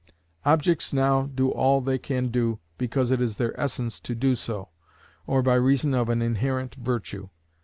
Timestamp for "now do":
0.93-1.51